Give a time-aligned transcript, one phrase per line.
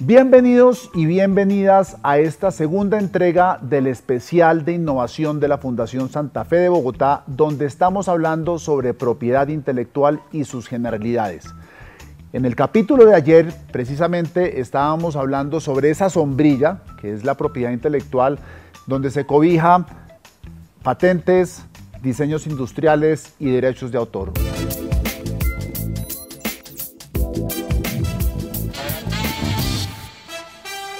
[0.00, 6.44] Bienvenidos y bienvenidas a esta segunda entrega del especial de innovación de la Fundación Santa
[6.44, 11.46] Fe de Bogotá, donde estamos hablando sobre propiedad intelectual y sus generalidades.
[12.32, 17.72] En el capítulo de ayer, precisamente, estábamos hablando sobre esa sombrilla, que es la propiedad
[17.72, 18.38] intelectual,
[18.86, 19.84] donde se cobija
[20.84, 21.64] patentes,
[22.02, 24.32] diseños industriales y derechos de autor.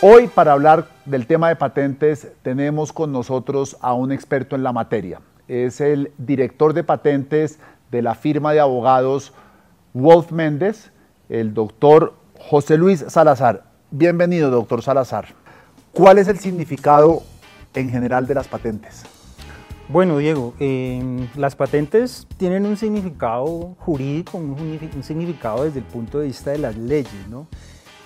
[0.01, 4.73] Hoy para hablar del tema de patentes tenemos con nosotros a un experto en la
[4.73, 5.21] materia.
[5.49, 7.59] Es el director de patentes
[7.91, 9.33] de la firma de abogados
[9.95, 10.93] Wolf Méndez,
[11.29, 13.65] el doctor José Luis Salazar.
[13.91, 15.35] Bienvenido, doctor Salazar.
[15.93, 17.25] ¿Cuál es el significado
[17.75, 19.03] en general de las patentes?
[19.89, 26.27] Bueno, Diego, em, las patentes tienen un significado jurídico, un significado desde el punto de
[26.27, 27.49] vista de las leyes, ¿no?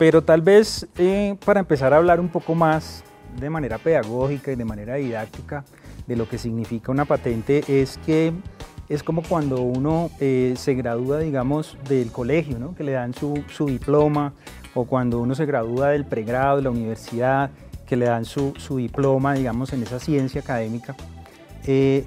[0.02, 3.04] Pero tal vez eh, para empezar a hablar un poco más
[3.38, 5.64] de manera pedagógica y de manera didáctica
[6.08, 8.32] de lo que significa una patente es que
[8.88, 12.74] es como cuando uno eh, se gradúa, digamos, del colegio, ¿no?
[12.74, 14.32] que le dan su, su, diploma,
[14.74, 17.52] o cuando uno se gradúa del pregrado, de la universidad,
[17.86, 20.96] que le dan su, su diploma, digamos, en esa ciencia académica.
[21.64, 22.04] Eh,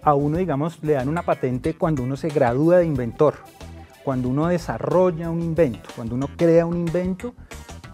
[0.00, 3.34] a uno, digamos, le dan una patente cuando uno se gradúa de inventor
[4.04, 7.34] cuando uno desarrolla un invento, cuando uno crea un invento,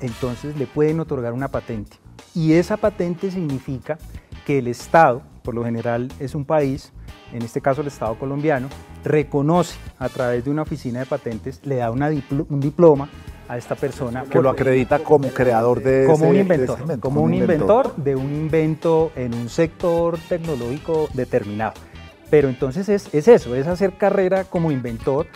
[0.01, 1.97] entonces le pueden otorgar una patente.
[2.35, 3.99] Y esa patente significa
[4.47, 6.93] que el Estado, por lo general es un país,
[7.33, 8.69] en este caso el Estado colombiano,
[9.05, 13.09] reconoce a través de una oficina de patentes, le da un diploma
[13.49, 14.25] a esta persona.
[14.25, 19.11] Que lo acredita como creador de como un inventor, como un inventor de un invento
[19.17, 21.75] en un sector tecnológico determinado.
[22.31, 25.27] Pero entonces es, es eso, es hacer carrera como inventor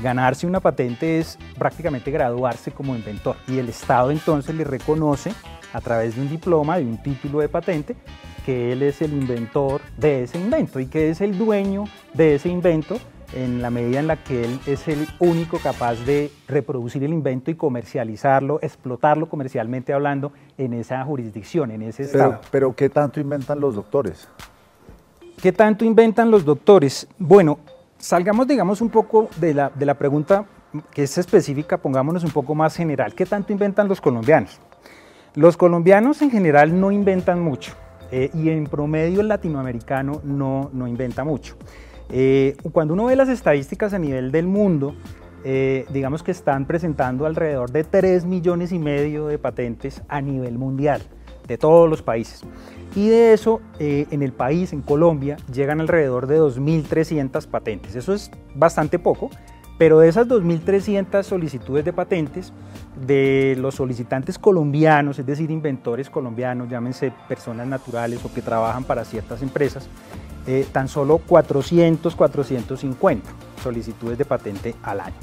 [0.00, 5.32] Ganarse una patente es prácticamente graduarse como inventor y el Estado entonces le reconoce
[5.72, 7.96] a través de un diploma, de un título de patente,
[8.44, 12.48] que él es el inventor de ese invento y que es el dueño de ese
[12.48, 12.98] invento
[13.34, 17.50] en la medida en la que él es el único capaz de reproducir el invento
[17.50, 22.32] y comercializarlo, explotarlo comercialmente hablando en esa jurisdicción, en ese estado.
[22.32, 24.28] Pero, pero ¿qué tanto inventan los doctores?
[25.40, 27.08] ¿Qué tanto inventan los doctores?
[27.18, 27.58] Bueno,
[28.02, 30.44] salgamos, digamos, un poco de la, de la pregunta
[30.90, 33.14] que es específica, pongámonos un poco más general.
[33.14, 34.60] ¿Qué tanto inventan los colombianos?
[35.34, 37.74] Los colombianos en general no inventan mucho
[38.10, 41.56] eh, y en promedio el latinoamericano no, no inventa mucho.
[42.10, 44.96] Eh, cuando uno ve las estadísticas a nivel del mundo,
[45.44, 50.58] eh, digamos que están presentando alrededor de 3 millones y medio de patentes a nivel
[50.58, 51.02] mundial,
[51.46, 52.42] de todos los países.
[52.94, 57.94] Y de eso, eh, en el país, en Colombia, llegan alrededor de 2.300 patentes.
[57.94, 59.30] Eso es bastante poco,
[59.78, 62.52] pero de esas 2.300 solicitudes de patentes,
[63.06, 69.04] de los solicitantes colombianos, es decir, inventores colombianos, llámense personas naturales o que trabajan para
[69.04, 69.88] ciertas empresas,
[70.46, 73.30] eh, tan solo 400, 450
[73.62, 75.16] solicitudes de patente al año.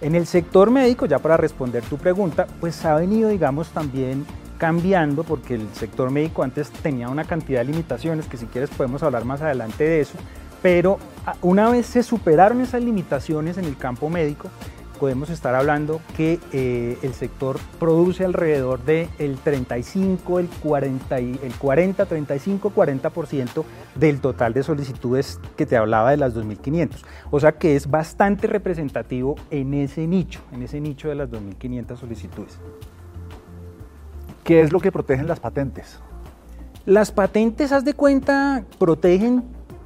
[0.00, 4.26] En el sector médico, ya para responder tu pregunta, pues ha venido, digamos, también
[4.58, 9.02] cambiando porque el sector médico antes tenía una cantidad de limitaciones que si quieres podemos
[9.02, 10.14] hablar más adelante de eso,
[10.62, 10.98] pero
[11.42, 14.48] una vez se superaron esas limitaciones en el campo médico,
[14.98, 21.54] podemos estar hablando que eh, el sector produce alrededor del el 35, el 40, el
[21.58, 23.64] 40, 35, 40%
[23.94, 27.04] del total de solicitudes que te hablaba de las 2.500.
[27.30, 31.96] O sea que es bastante representativo en ese nicho, en ese nicho de las 2.500
[31.98, 32.58] solicitudes.
[34.44, 35.98] ¿Qué es lo que protegen las patentes?
[36.84, 39.42] Las patentes, haz de cuenta, protegen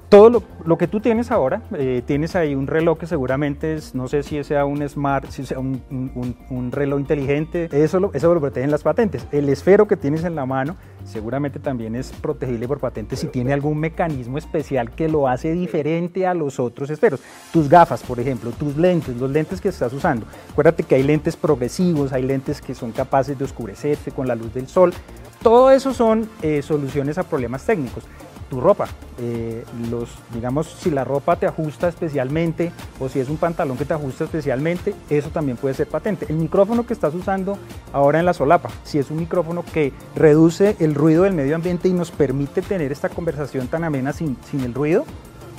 [0.08, 4.08] todo lo, que tú tienes ahora, eh, tienes ahí un reloj que seguramente es, no
[4.08, 8.70] sé si sea un smart, si sea un, reloj inteligente, eso lo, eso lo protegen
[8.70, 9.26] las patentes.
[9.32, 13.52] El esfero que tienes en la mano seguramente también es protegible por patentes si tiene
[13.52, 17.20] algún mecanismo especial que lo hace diferente a los otros esferos.
[17.52, 20.26] Tus gafas, por ejemplo, tus lentes, los lentes que estás usando.
[20.50, 24.54] Acuérdate que hay lentes progresivos, hay lentes que son capaces de oscurecerse con la luz
[24.54, 24.94] del sol.
[25.42, 28.04] Todo eso son eh, soluciones a problemas técnicos
[28.48, 28.88] tu ropa.
[29.18, 33.84] Eh, los, digamos, si la ropa te ajusta especialmente o si es un pantalón que
[33.84, 36.26] te ajusta especialmente, eso también puede ser patente.
[36.28, 37.58] El micrófono que estás usando
[37.92, 41.88] ahora en la solapa, si es un micrófono que reduce el ruido del medio ambiente
[41.88, 45.04] y nos permite tener esta conversación tan amena sin, sin el ruido,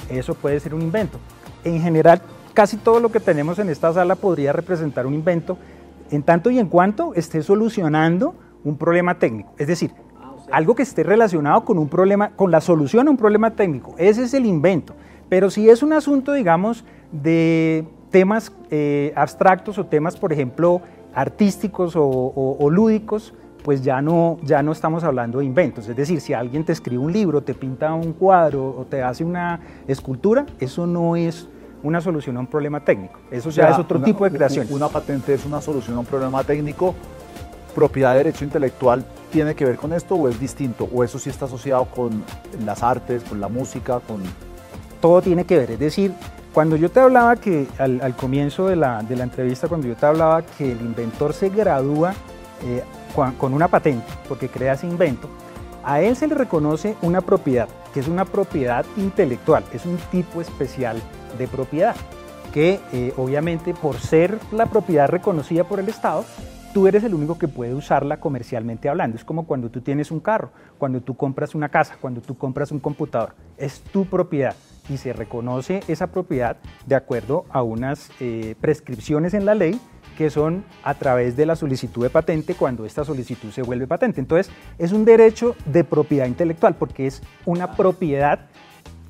[0.09, 1.19] eso puede ser un invento.
[1.63, 2.21] En general,
[2.53, 5.57] casi todo lo que tenemos en esta sala podría representar un invento
[6.11, 9.53] en tanto y en cuanto esté solucionando un problema técnico.
[9.57, 9.91] Es decir,
[10.51, 13.95] algo que esté relacionado con un problema, con la solución a un problema técnico.
[13.97, 14.93] Ese es el invento.
[15.29, 20.81] Pero si es un asunto, digamos, de temas eh, abstractos o temas, por ejemplo,
[21.13, 25.87] artísticos o, lúdicos, pues ya no, ya no estamos hablando de inventos.
[25.87, 29.23] Es decir, si alguien te escribe un libro, te pinta un cuadro o te hace
[29.23, 31.47] una escultura, eso no es
[31.83, 33.19] una solución a un problema técnico.
[33.31, 34.67] Eso ya es otro tipo de creación.
[34.69, 36.95] Una patente es una solución a un problema técnico.
[37.79, 40.89] ¿Propiedad de derecho intelectual tiene que ver con esto o es distinto?
[40.93, 42.25] ¿O eso sí está asociado con
[42.65, 44.21] las artes, con la música, con...?
[44.99, 45.71] Todo tiene que ver.
[45.71, 46.13] Es decir,
[46.53, 50.05] cuando yo te hablaba que al, comienzo de la, de la, entrevista, cuando yo te
[50.05, 52.13] hablaba que el inventor se gradúa
[52.65, 52.83] eh,
[53.15, 55.29] con, una patente, porque crea ese invento,
[55.81, 60.41] a él se le reconoce una propiedad, que es una propiedad intelectual, es un tipo
[60.41, 61.01] especial
[61.37, 61.95] de propiedad,
[62.53, 66.25] que eh, obviamente por ser la propiedad reconocida por el Estado,
[66.73, 69.17] tú eres el único que puede usarla comercialmente hablando.
[69.17, 72.71] Es como cuando tú tienes un carro, cuando tú compras una casa, cuando tú compras
[72.71, 73.33] un computador.
[73.57, 74.55] Es tu propiedad
[74.89, 79.79] y se reconoce esa propiedad de acuerdo a unas eh, prescripciones en la ley
[80.17, 84.19] que son a través de la solicitud de patente cuando esta solicitud se vuelve patente.
[84.19, 88.47] Entonces, es un derecho de propiedad intelectual porque es una propiedad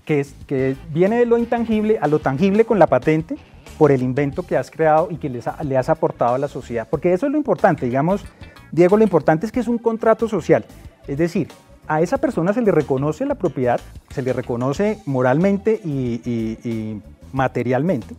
[0.06, 3.38] que, es, que viene de lo intangible a lo tangible con la patente
[3.80, 6.86] por el invento que has creado y que le has aportado a la sociedad.
[6.90, 8.26] Porque eso es lo importante, digamos,
[8.74, 10.66] Diego, lo importante es que es un contrato social.
[11.08, 11.48] Es decir,
[11.88, 13.80] a esa persona se le reconoce la propiedad,
[14.10, 18.16] se le reconoce moralmente y, materialmente,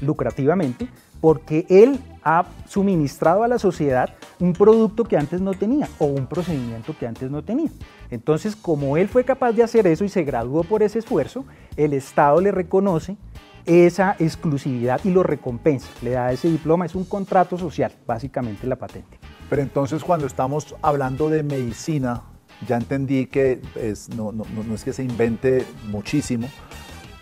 [0.00, 0.88] lucrativamente,
[1.20, 6.28] porque él ha suministrado a la sociedad un producto que antes no tenía o un
[6.28, 7.70] procedimiento que antes no tenía.
[8.12, 11.44] Entonces, como él fue capaz de hacer eso y se graduó por ese esfuerzo,
[11.76, 13.16] el Estado le reconoce
[13.66, 18.76] esa exclusividad y lo recompensa, le da ese diploma, es un contrato social, básicamente la
[18.76, 19.18] patente.
[19.48, 22.22] Pero entonces cuando estamos hablando de medicina,
[22.66, 23.60] ya entendí que
[24.16, 24.32] no,
[24.74, 26.48] es que se invente muchísimo,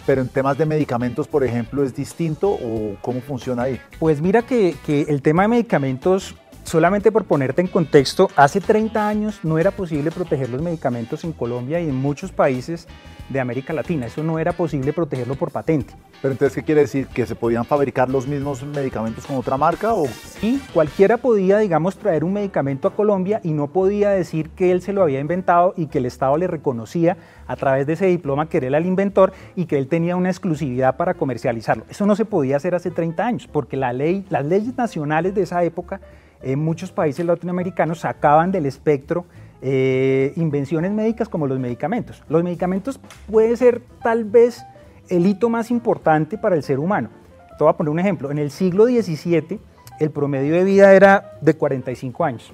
[0.06, 3.80] pero en temas de medicamentos, por ejemplo, ¿es distinto o cómo funciona ahí?
[3.98, 6.34] Pues mira que, que el tema de medicamentos
[6.68, 11.32] solamente por ponerte en contexto, hace 30 años no era posible proteger los medicamentos en
[11.32, 12.86] Colombia y en muchos países
[13.28, 14.06] de América Latina.
[14.06, 15.94] Eso no era posible protegerlo por patente.
[16.20, 17.06] Pero entonces, ¿qué quiere decir?
[17.06, 19.94] ¿Que se podían fabricar los mismos medicamentos con otra marca?
[19.94, 20.06] O?
[20.06, 24.82] Sí, cualquiera podía, digamos, traer un medicamento a Colombia y no podía decir que él
[24.82, 27.16] se lo había inventado y que el Estado le reconocía
[27.46, 30.96] a través de ese diploma que era el inventor y que él tenía una exclusividad
[30.96, 31.84] para comercializarlo.
[31.88, 35.42] Eso no se podía hacer hace 30 años porque la ley, las leyes nacionales de
[35.42, 36.00] esa época
[36.42, 39.24] en muchos países latinoamericanos sacaban del espectro
[39.60, 42.22] eh, invenciones médicas como los medicamentos.
[42.28, 43.00] Los medicamentos
[43.30, 44.64] puede ser tal vez
[45.08, 47.08] el hito más importante para el ser humano.
[47.56, 48.30] Te voy a poner un ejemplo.
[48.30, 49.58] En el siglo XVII
[49.98, 52.52] el promedio de vida era de 45 años.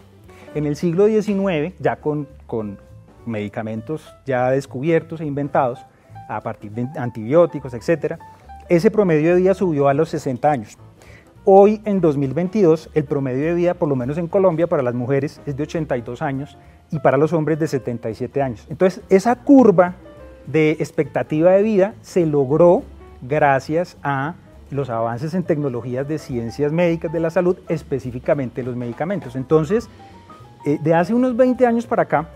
[0.54, 2.78] En el siglo XIX, ya con, con
[3.26, 5.80] medicamentos ya descubiertos e inventados,
[6.28, 8.16] a partir de antibióticos, etc.,
[8.68, 10.78] ese promedio de vida subió a los 60 años.
[11.46, 15.42] Hoy, en 2022, el promedio de vida, por lo menos en Colombia, para las mujeres
[15.44, 16.56] es de 82 años
[16.90, 18.66] y para los hombres de 77 años.
[18.70, 19.94] Entonces, esa curva
[20.46, 22.82] de expectativa de vida se logró
[23.20, 24.36] gracias a
[24.70, 29.36] los avances en tecnologías de ciencias médicas de la salud, específicamente los medicamentos.
[29.36, 29.90] Entonces,
[30.64, 32.26] eh, de hace unos 20 años para acá,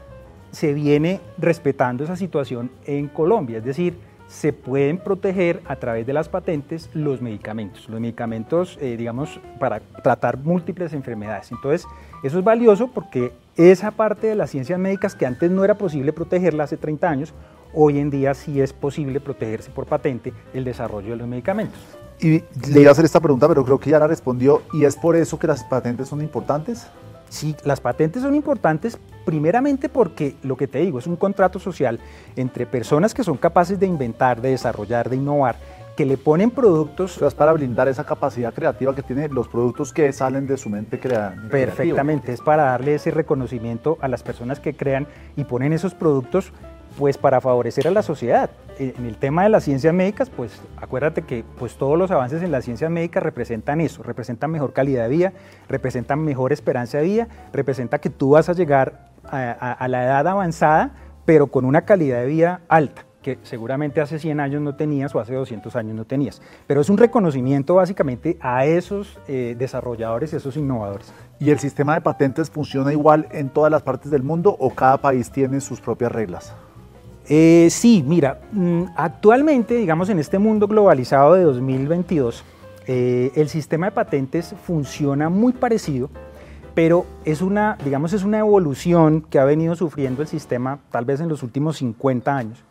[0.51, 3.97] se viene respetando esa situación en Colombia, es decir,
[4.29, 9.81] se pueden proteger a través de las patentes los medicamentos, los medicamentos, eh, digamos, para
[9.81, 11.51] tratar múltiples enfermedades.
[11.51, 11.87] Entonces,
[12.23, 16.13] eso es valioso porque esa parte de las ciencias médicas que antes no era posible
[16.13, 17.35] protegerla hace 30 años,
[17.73, 21.81] hoy en día sí es posible protegerse por patente el desarrollo de los medicamentos.
[22.21, 22.43] Y
[22.73, 25.17] le iba a hacer esta pregunta, pero creo que ya la respondió, ¿y es por
[25.17, 26.87] eso que las patentes son importantes?
[27.29, 31.99] Sí, las patentes son importantes primeramente porque lo que te digo es un contrato social
[32.37, 35.57] entre personas que son capaces de inventar, de desarrollar, de innovar,
[35.97, 37.21] que le ponen productos...
[37.21, 41.01] es para blindar esa capacidad creativa que tienen los productos que salen de su mente
[41.01, 41.49] creativa.
[41.51, 46.53] Perfectamente, es para darle ese reconocimiento a las personas que crean y ponen esos productos
[46.97, 48.51] pues para favorecer a la sociedad.
[48.79, 52.53] En el tema de las ciencias médicas, pues acuérdate que pues todos los avances en
[52.53, 55.33] las ciencias médicas representan eso, representan mejor calidad de vida,
[55.69, 60.93] representan mejor esperanza de vida, representa que tú vas a llegar a, la edad avanzada,
[61.25, 65.19] pero con una calidad de vida alta que seguramente hace 100 años no tenías o
[65.19, 66.41] hace 200 años no tenías.
[66.69, 71.13] Pero es un reconocimiento básicamente a esos eh, desarrolladores, esos innovadores.
[71.41, 74.99] ¿Y el sistema de patentes funciona igual en todas las partes del mundo o cada
[74.99, 76.55] país tiene sus propias reglas?
[77.31, 82.43] Eh, sí, mira, mm, actualmente, digamos, en este mundo globalizado de 2022,
[82.87, 86.09] eh, el sistema de patentes funciona muy parecido,
[86.75, 91.21] pero es una, digamos, es una evolución que ha venido sufriendo el sistema tal vez
[91.21, 92.65] en los últimos 50 años,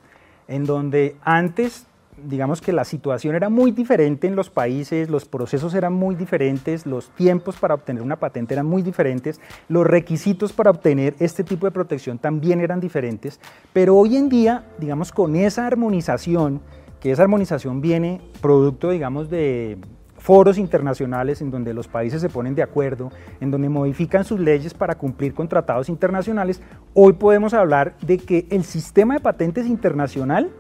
[0.48, 1.86] en donde antes
[2.26, 6.86] digamos que la situación era muy diferente en los países, los procesos eran muy diferentes,
[6.86, 11.66] los tiempos para obtener una patente eran muy diferentes, los requisitos para obtener este tipo
[11.66, 13.40] de protección también eran diferentes,
[13.74, 16.62] pero hoy en día, digamos, con esa armonización,
[17.00, 19.78] que esa armonización viene producto, digamos, de
[20.18, 24.74] foros internacionales en donde los países se ponen de acuerdo, en donde modifican sus leyes
[24.74, 26.62] para cumplir con tratados internacionales,
[26.96, 30.52] hoy podemos hablar de que el sistema de patentes internacional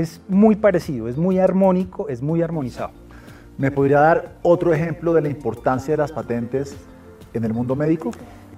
[0.00, 2.90] es muy parecido, es muy armónico, es muy armonizado.
[3.58, 6.76] ¿Me podría dar otro ejemplo de la importancia de las patentes
[7.32, 8.10] en el mundo médico?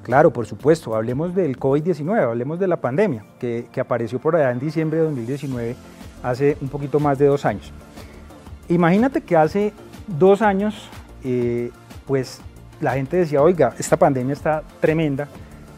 [0.02, 0.96] Claro, por supuesto.
[0.96, 5.04] Hablemos del COVID-19, hablemos de la pandemia que, que, apareció por allá en diciembre de
[5.04, 5.76] 2019,
[6.22, 7.72] hace un poquito más de dos años.
[8.68, 9.72] Imagínate que hace
[10.06, 10.88] dos años,
[11.22, 11.70] eh,
[12.06, 12.40] pues
[12.80, 15.28] la gente decía, oiga, esta pandemia está tremenda,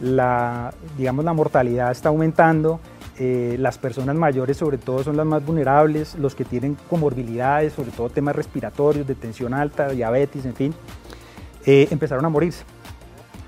[0.01, 2.81] la, digamos, la mortalidad está aumentando,
[3.23, 7.91] eh, las personas mayores sobre todo son las más vulnerables, los que tienen comorbilidades, sobre
[7.91, 10.75] todo temas respiratorios, de tensión alta, diabetes, en fin,
[11.67, 12.65] eh, empezaron a morirse.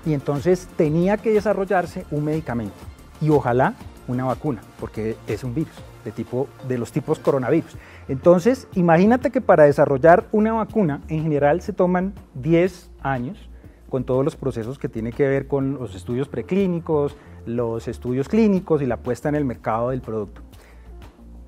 [0.05, 2.75] Y entonces tenía que desarrollarse un medicamento
[3.19, 3.73] y ojalá
[4.07, 5.73] una vacuna, porque es un virus
[6.05, 7.75] de, tipo, de los tipos coronavirus.
[8.07, 13.49] Entonces, imagínate que para desarrollar una vacuna, en general se toman 10 años,
[13.93, 18.81] con todos los procesos que tienen que ver con los estudios preclínicos, los estudios clínicos
[18.81, 20.41] y la puesta en el mercado del producto.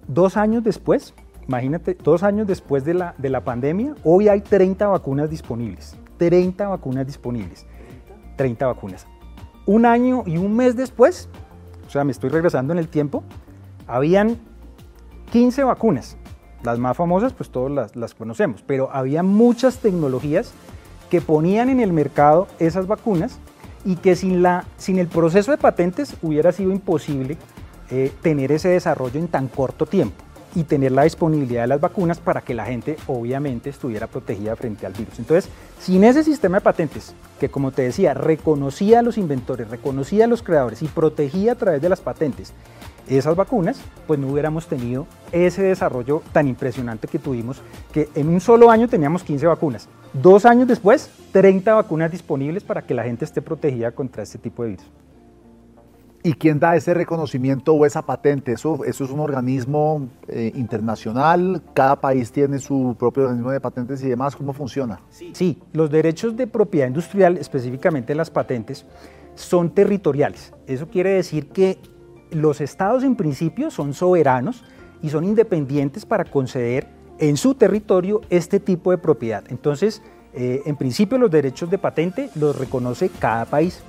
[0.07, 1.15] Dos años después,
[1.47, 5.97] imagínate, dos años después de la, de la pandemia, hoy hay 30 vacunas disponibles.
[6.19, 7.65] 30 vacunas disponibles.
[8.35, 9.07] 30 vacunas.
[9.65, 11.29] Un año y un mes después,
[11.87, 13.23] o sea, me estoy regresando en el tiempo,
[13.87, 14.37] habían
[15.31, 16.15] 15 vacunas.
[16.61, 20.53] Las más famosas, pues todos las, las conocemos, pero había muchas tecnologías
[21.15, 23.39] que ponían en el mercado esas vacunas
[23.85, 27.37] y que sin, la, sin el proceso de patentes hubiera sido imposible
[27.89, 30.21] eh, tener ese desarrollo en tan corto tiempo
[30.55, 34.85] y tener la disponibilidad de las vacunas para que la gente obviamente estuviera protegida frente
[34.85, 35.17] al virus.
[35.19, 40.25] Entonces, sin ese sistema de patentes, que como te decía, reconocía a los inventores, reconocía
[40.25, 42.51] a los creadores y protegía a través de las patentes
[43.07, 48.41] esas vacunas, pues no hubiéramos tenido ese desarrollo tan impresionante que tuvimos, que en un
[48.41, 49.87] solo año teníamos 15 vacunas.
[50.13, 54.63] Dos años después, 30 vacunas disponibles para que la gente esté protegida contra este tipo
[54.63, 54.85] de virus.
[56.25, 58.53] ¿Y quién da ese reconocimiento o esa patente?
[58.53, 61.61] ¿Eso, eso es un organismo eh, internacional?
[61.75, 64.35] ¿Cada país tiene su propio organismo de patentes y demás?
[64.35, 64.99] ¿Cómo funciona?
[65.11, 68.87] Sí, los derechos de propiedad industrial, específicamente las patentes,
[69.35, 70.51] son territoriales.
[70.65, 71.77] Eso quiere decir que
[72.35, 74.63] los estados en principio son soberanos
[75.01, 76.87] y son independientes para conceder
[77.17, 79.43] en su territorio este tipo de propiedad.
[79.47, 80.01] Entonces,
[80.33, 83.81] eh, en principio los derechos de patente los reconoce cada país,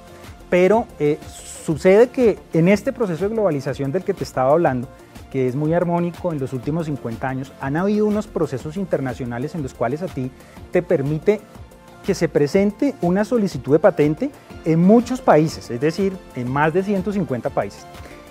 [0.48, 1.18] pero eh,
[1.64, 4.86] sucede que en este proceso de globalización del que te estaba hablando,
[5.32, 9.62] que es muy armónico en los últimos 50 años, han habido unos procesos internacionales en
[9.62, 10.30] los cuales a ti
[10.70, 11.40] te permite
[12.04, 14.30] que se presente una solicitud de patente
[14.64, 17.84] en muchos países, es decir, en más de 150 países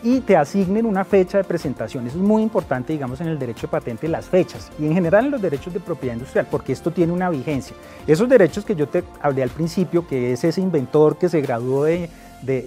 [0.05, 2.05] y te asignen una fecha de presentación.
[2.05, 5.25] Eso es muy importante, digamos, en el derecho de patente, las fechas y en general
[5.25, 7.75] en los derechos de propiedad industrial, porque esto tiene una vigencia.
[8.05, 11.85] Esos derechos que yo te hablé al principio, que es ese inventor que se graduó
[11.85, 12.07] de,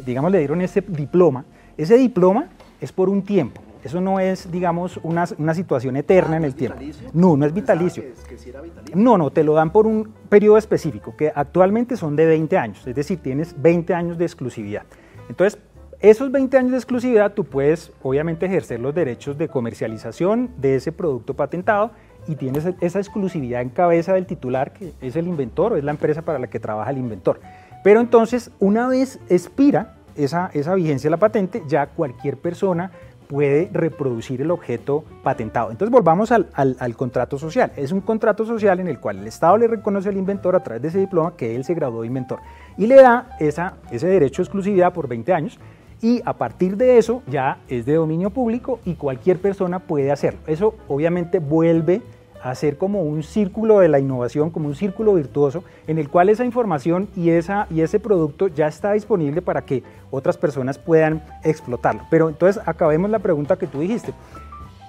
[0.04, 1.44] digamos, le dieron ese diploma,
[1.76, 2.48] ese diploma
[2.80, 3.62] es por un tiempo.
[3.84, 6.80] Eso no es, digamos, una, una situación eterna en el tiempo.
[7.12, 8.02] No, no es vitalicio.
[8.96, 12.84] No, no, te lo dan por un periodo específico, que actualmente son de 20 años,
[12.84, 14.82] es decir, tienes 20 años de exclusividad.
[15.28, 15.60] Entonces,
[16.00, 20.92] esos 20 años de exclusividad tú puedes obviamente ejercer los derechos de comercialización de ese
[20.92, 21.90] producto patentado
[22.28, 25.90] y tienes esa exclusividad en cabeza del titular que es el inventor o es la
[25.90, 27.40] empresa para la que trabaja el inventor.
[27.82, 32.92] Pero entonces una vez expira esa, vigencia de la patente, ya cualquier persona
[33.26, 35.70] puede reproducir el objeto patentado.
[35.72, 37.72] Entonces volvamos al, contrato social.
[37.76, 40.82] Es un contrato social en el cual el Estado le reconoce al inventor a través
[40.82, 42.38] de ese diploma que él se graduó de inventor
[42.76, 45.58] y le da ese derecho de exclusividad por 20 años
[46.00, 50.40] y a partir de eso ya es de dominio público y cualquier persona puede hacerlo.
[50.46, 52.02] Eso obviamente vuelve
[52.42, 56.28] a ser como un círculo de la innovación, como un círculo virtuoso en el cual
[56.28, 61.22] esa información y, esa, y ese producto ya está disponible para que otras personas puedan
[61.42, 62.02] explotarlo.
[62.10, 64.12] Pero entonces acabemos la pregunta que tú dijiste.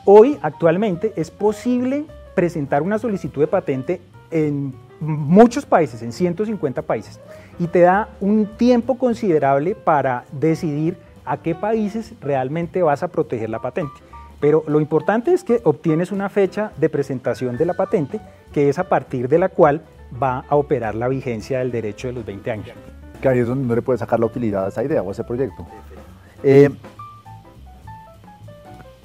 [0.05, 4.01] Hoy actualmente es posible presentar una solicitud de patente
[4.31, 7.19] en muchos países, en 150 países,
[7.59, 13.49] y te da un tiempo considerable para decidir a qué países realmente vas a proteger
[13.49, 13.93] la patente.
[14.39, 18.21] Pero lo importante es que obtienes una fecha de presentación de la patente,
[18.53, 19.81] que es a partir de la cual
[20.21, 22.69] va a operar la vigencia del derecho de los 20 años.
[23.21, 25.11] Que ahí es donde no le puede sacar la utilidad a esa idea o a
[25.11, 25.67] ese proyecto.
[26.41, 26.69] Eh,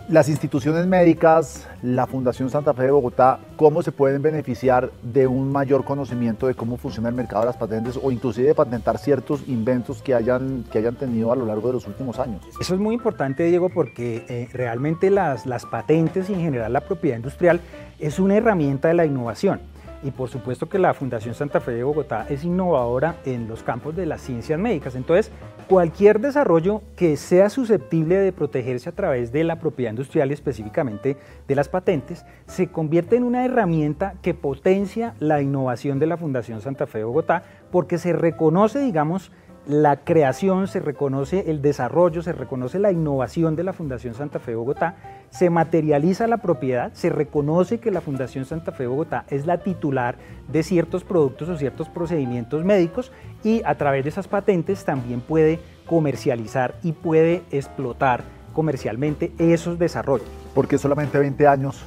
[0.08, 5.50] las instituciones médicas, la Fundación Santa Fe de Bogotá, ¿cómo se pueden beneficiar de un
[5.50, 9.49] mayor conocimiento de cómo funciona el mercado de las patentes o inclusive de patentar ciertos
[9.49, 12.42] inventos que hayan, que hayan tenido a lo largo de los últimos años?
[12.61, 16.82] Eso es muy importante, Diego, porque eh, realmente las, las patentes y en general la
[16.82, 17.61] propiedad industrial
[17.99, 19.61] es una herramienta de la innovación
[20.04, 23.96] y por supuesto que la Fundación Santa Fe de Bogotá es innovadora en los campos
[23.96, 24.94] de las ciencias médicas.
[24.94, 25.32] Entonces,
[25.66, 31.16] cualquier desarrollo que sea susceptible de protegerse a través de la propiedad industrial y específicamente
[31.49, 36.61] de las patentes, se convierte en una herramienta que potencia la innovación de la Fundación
[36.61, 39.32] Santa Fe de Bogotá porque se reconoce, digamos,
[39.66, 44.54] la creación, se reconoce el desarrollo, se reconoce la innovación de la Fundación Santa Fe
[44.54, 44.97] Bogotá,
[45.30, 50.16] se materializa la propiedad, se reconoce que la Fundación Santa Fe Bogotá es la titular
[50.49, 53.11] de ciertos productos o ciertos procedimientos médicos
[53.42, 60.28] y a través de esas patentes también puede comercializar y puede explotar comercialmente esos desarrollos.
[60.54, 61.85] ¿Por qué solamente 20 años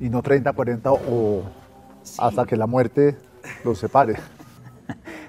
[0.00, 1.42] y no 30, 40 o
[2.18, 3.16] hasta que la muerte
[3.64, 4.16] los separe?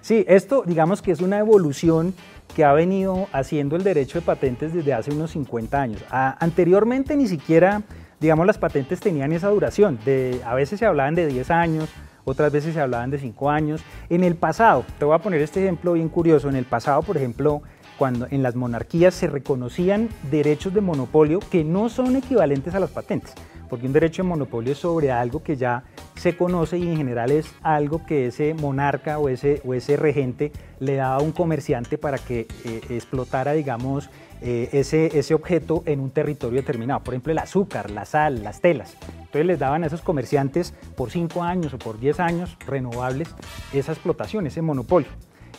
[0.01, 2.15] Sí, esto digamos que es una evolución
[2.55, 6.03] que ha venido haciendo el derecho de patentes desde hace unos 50 años.
[6.09, 7.83] anteriormente ni siquiera,
[8.19, 9.99] digamos, las patentes tenían esa duración.
[10.03, 11.89] De, a veces se hablaban de 10 años,
[12.25, 13.83] otras veces se hablaban de 5 años.
[14.09, 17.15] En el pasado, te voy a poner este ejemplo bien curioso, en el pasado, por
[17.15, 17.61] ejemplo,
[17.97, 22.89] cuando en las monarquías se reconocían derechos de monopolio que no son equivalentes a las
[22.89, 23.35] patentes
[23.71, 25.85] porque un derecho de monopolio es sobre algo que ya
[26.21, 30.51] se conoce y en general es algo que ese monarca o ese, o ese regente
[30.79, 34.07] le daba a un comerciante para que eh, explotara, digamos,
[34.39, 36.99] eh, ese, ese objeto en un territorio determinado.
[36.99, 38.95] Por ejemplo, el azúcar, la sal, las telas.
[39.17, 43.27] Entonces les daban a esos comerciantes por 5 años o por 10 años renovables
[43.73, 45.09] esa explotación, ese monopolio.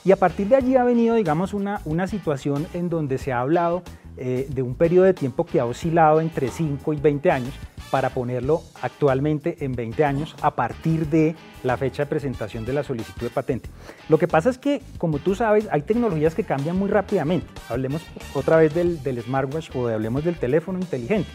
[0.04, 3.40] Y a partir de allí ha venido, digamos, una, una situación en donde se ha
[3.40, 3.82] hablado
[4.16, 7.54] eh, de un periodo de tiempo que ha oscilado entre 5 y 20 años,
[7.92, 12.82] para ponerlo actualmente en 20 años a partir de la fecha de presentación de la
[12.82, 13.68] solicitud de patente.
[14.08, 17.46] Lo que pasa es que, como tú sabes, hay tecnologías que cambian muy rápidamente.
[17.68, 18.00] Hablemos
[18.32, 21.28] otra vez del, smartwatch o hablemos del teléfono inteligente.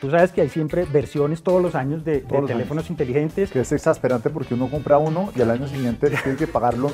[0.00, 3.50] Tú sabes que hay siempre versiones todos los años de, teléfonos inteligentes.
[3.50, 6.92] Que es exasperante porque uno compra uno y al año siguiente tiene que pagarlo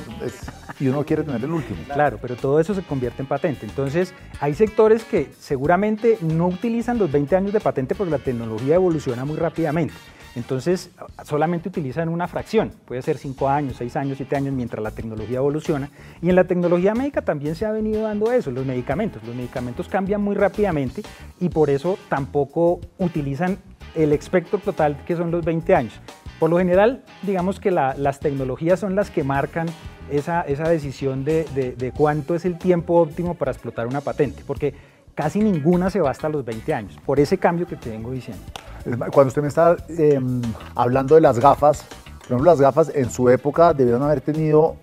[0.79, 1.83] y uno quiere tener el último.
[1.93, 3.67] Claro, pero todo eso se convierte en patente.
[3.67, 8.75] Entonces, hay sectores que seguramente no utilizan los 20 años de patente porque la tecnología
[8.75, 9.93] evoluciona muy rápidamente.
[10.35, 10.91] Entonces,
[11.23, 15.37] solamente utilizan una fracción, puede ser 5 años, 6 años, 7 años, mientras la tecnología
[15.37, 15.89] evoluciona.
[16.21, 19.23] Y en la tecnología médica también se ha venido dando eso, los medicamentos.
[19.23, 21.03] Los medicamentos cambian muy rápidamente
[21.39, 23.57] y por eso tampoco utilizan
[23.95, 25.93] el espectro total que son los 20 años.
[26.37, 29.67] Por lo general, digamos que las tecnologías son las que marcan
[30.11, 31.45] esa, decisión de,
[31.77, 34.73] de cuánto es el tiempo óptimo para explotar una patente, porque
[35.15, 38.43] casi ninguna se va hasta los 20 años, por ese cambio que te vengo diciendo.
[38.85, 40.41] Cuando usted me está em,
[40.75, 41.85] hablando de las gafas,
[42.19, 44.75] por ejemplo, las gafas en su época debieron haber tenido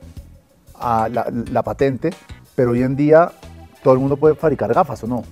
[0.75, 2.11] ah, la, patente,
[2.57, 3.31] pero hoy en día
[3.83, 5.25] todo el mundo puede fabricar gafas, ¿o no?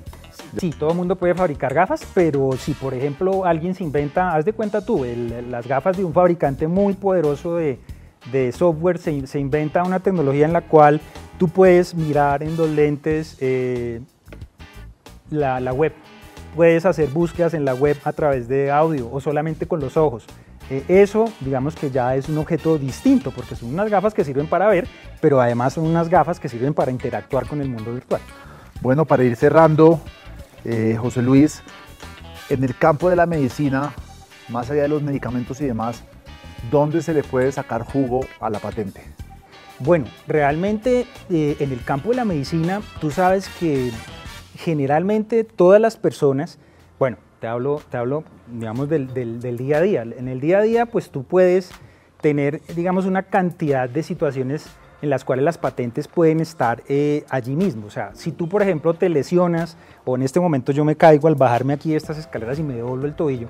[0.59, 4.45] Sí, todo el mundo puede fabricar gafas, pero si por ejemplo alguien se inventa, haz
[4.45, 5.05] de cuenta tú,
[5.49, 7.79] las gafas de un fabricante muy poderoso de,
[8.53, 11.01] software se, inventa una tecnología en la cual
[11.39, 14.01] tú puedes mirar en los lentes eh,
[15.31, 15.93] la web
[16.55, 20.25] puedes hacer búsquedas en la web a través de audio o solamente con los ojos.
[20.71, 24.47] Eh, eso, digamos que ya es un objeto distinto, porque son unas gafas que sirven
[24.47, 24.87] para ver,
[25.21, 28.21] pero además son unas gafas que sirven para interactuar con el mundo virtual.
[28.81, 30.01] Bueno, para ir cerrando,
[30.65, 31.63] eh, José Luis,
[32.49, 33.93] en el campo de la medicina,
[34.49, 36.03] más allá de los medicamentos y demás,
[36.71, 39.03] ¿dónde se le puede sacar jugo a la patente?
[39.81, 43.91] Bueno, realmente eh, en el campo de la medicina, tú sabes que
[44.65, 46.59] generalmente todas las personas,
[46.99, 49.09] bueno, te hablo, te hablo digamos, del,
[49.57, 50.03] día a día.
[50.03, 51.71] En el día a día, pues tú puedes
[52.21, 54.67] tener, digamos, una cantidad de situaciones
[55.01, 57.87] en las cuales las patentes pueden estar eh, allí mismo.
[57.87, 61.29] O sea, si tú, por ejemplo, te lesionas o en este momento yo me caigo
[61.29, 63.49] al bajarme aquí estas escaleras y me devuelvo el tobillo,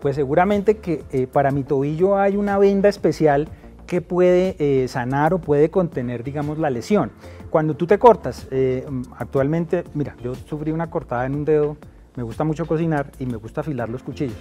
[0.00, 3.48] pues seguramente que eh, para mi tobillo hay una venda especial
[3.86, 7.12] que puede eh, sanar o puede contener, digamos, la lesión.
[7.50, 8.86] Cuando tú te cortas, eh,
[9.18, 11.76] actualmente, mira, yo sufrí una cortada en un dedo,
[12.16, 14.36] me gusta mucho cocinar y me gusta afilar los cuchillos.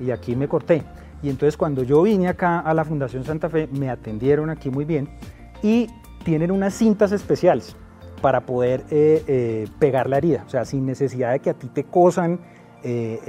[0.00, 0.82] Y aquí me corté.
[1.22, 4.84] Y entonces cuando yo vine acá a la Fundación Santa Fe, me atendieron aquí muy
[4.84, 5.08] bien
[5.62, 5.88] y
[6.24, 7.76] tienen unas cintas especiales
[8.20, 11.84] para poder eh, pegar la herida, o sea, sin necesidad de que a ti te
[11.84, 12.40] cosan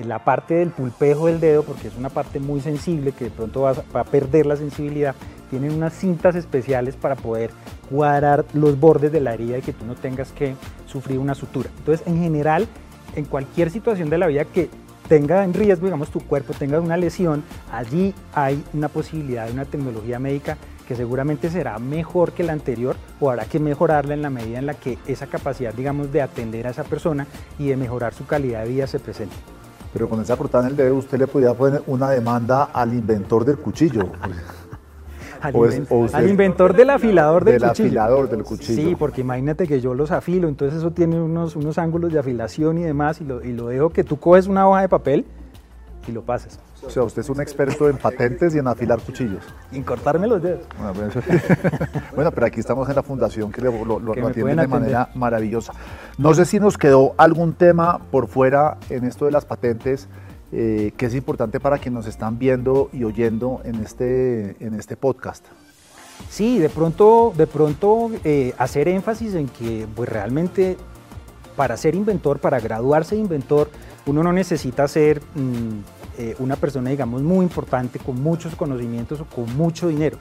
[0.06, 3.62] la parte del pulpejo del dedo, porque es una parte muy sensible que de pronto
[3.62, 5.16] va a perder la sensibilidad
[5.50, 7.52] tienen unas cintas especiales para poder
[7.90, 11.70] cuadrar los bordes de la herida y que tú no tengas que sufrir una sutura.
[11.78, 12.68] Entonces, en general,
[13.16, 14.70] en cualquier situación de la vida que
[15.08, 19.66] tenga en riesgo, digamos, tu cuerpo tenga una lesión, allí hay una posibilidad de una
[19.66, 24.30] tecnología médica que seguramente será mejor que la anterior o habrá que mejorarla en la
[24.30, 27.28] medida en la que esa capacidad, digamos, de atender a esa persona
[27.60, 29.36] y de mejorar su calidad de vida se presente.
[29.94, 33.46] Pero con esa cortada en el dedo usted le podría poner una demanda al inventor
[33.46, 34.10] del cuchillo.
[35.42, 38.90] al, inventor del afilador del, del afilador del cuchillo.
[38.90, 42.78] Sí, porque imagínate que yo los afilo, entonces eso tiene unos, unos ángulos de afilación
[42.78, 45.26] y demás, y lo, y lo dejo que tú coges una hoja de papel
[46.08, 46.60] y lo pasas.
[46.84, 49.44] O sea, usted es un experto en patentes y en afilar cuchillos.
[49.72, 50.66] Y en cortarme los dedos.
[52.16, 55.74] Bueno, pero aquí estamos en la fundación que lo, lo, atienden de manera maravillosa.
[56.18, 60.08] No sé si nos quedó algún tema por fuera en esto de las patentes
[60.52, 64.96] eh, que es importante para quienes nos están viendo y oyendo en este, en este
[64.96, 65.46] podcast.
[66.30, 70.78] Sí, de pronto, de pronto eh, hacer énfasis en que pues, realmente
[71.58, 73.70] para ser inventor, para graduarse de inventor,
[74.06, 79.26] uno no necesita ser mm, eh, una persona, digamos, muy importante, con muchos conocimientos o
[79.26, 80.18] con mucho dinero.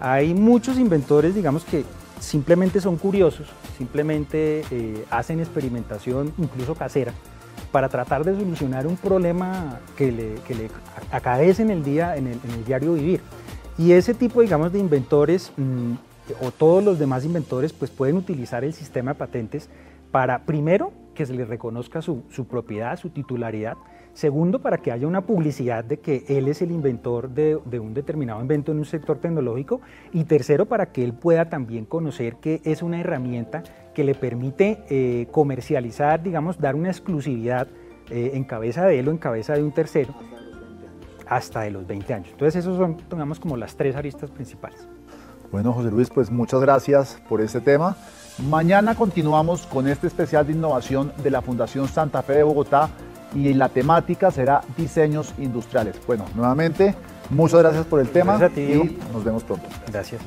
[0.00, 1.84] Hay muchos inventores, digamos, que
[2.18, 4.62] simplemente son curiosos, simplemente
[5.10, 7.12] hacen experimentación, incluso casera,
[7.72, 10.70] para tratar de solucionar un problema que le, que le
[11.58, 13.20] en el, día, en el, diario vivir.
[13.78, 15.92] Y ese tipo, digamos, de inventores mm,
[16.42, 19.68] o todos los demás inventores pues pueden utilizar el sistema de patentes
[20.10, 23.76] para, primero, que se les reconozca su, su propiedad, su titularidad,
[24.14, 28.42] Segundo, para que haya una publicidad de que él es el inventor de, un determinado
[28.42, 29.80] invento en un sector tecnológico.
[30.12, 33.62] Y tercero, para que él pueda también conocer que es una herramienta
[33.94, 37.68] que le permite eh, comercializar, digamos, dar una exclusividad
[38.10, 40.14] eh, en cabeza de él o en cabeza de un tercero
[41.26, 42.28] hasta de los 20 años.
[42.32, 44.86] Entonces, esos son, digamos, como las tres aristas principales.
[45.50, 47.96] Bueno, José Luis, pues muchas gracias por este tema.
[48.48, 52.90] Mañana continuamos con este especial de innovación de la Fundación Santa Fe de Bogotá
[53.34, 55.96] y la temática será diseños industriales.
[56.06, 56.94] Bueno, nuevamente,
[57.30, 59.66] muchas gracias por el tema gracias a ti, y nos vemos pronto.
[59.90, 60.20] Gracias.